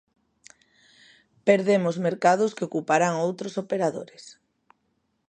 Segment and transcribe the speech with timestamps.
[1.47, 4.23] Perdemos mercados que ocuparán outros operadores.